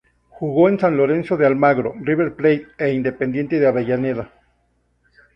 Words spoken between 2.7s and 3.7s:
e Independiente de